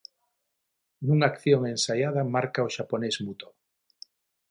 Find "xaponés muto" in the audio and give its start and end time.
2.75-3.47